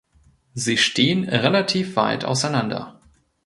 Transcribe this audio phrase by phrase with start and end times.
[0.55, 2.99] Sie stehen relativ weit auseinander.